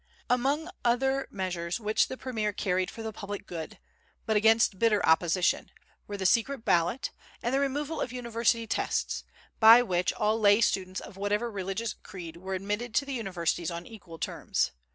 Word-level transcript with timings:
Among 0.31 0.67
other 0.83 1.27
measures 1.29 1.79
which 1.79 2.07
the 2.07 2.17
premier 2.17 2.53
carried 2.53 2.89
for 2.89 3.03
the 3.03 3.13
public 3.13 3.45
good, 3.45 3.77
but 4.25 4.35
against 4.35 4.79
bitter 4.79 5.05
opposition, 5.05 5.69
were 6.07 6.17
the 6.17 6.25
secret 6.25 6.65
ballot, 6.65 7.11
and 7.43 7.53
the 7.53 7.59
removal 7.59 8.01
of 8.01 8.11
University 8.11 8.65
Tests, 8.65 9.23
by 9.59 9.83
which 9.83 10.11
all 10.13 10.39
lay 10.39 10.59
students 10.59 11.01
of 11.01 11.17
whatever 11.17 11.51
religious 11.51 11.93
creed 11.93 12.35
were 12.37 12.55
admitted 12.55 12.95
to 12.95 13.05
the 13.05 13.13
universities 13.13 13.69
on 13.69 13.85
equal 13.85 14.17
terms. 14.17 14.71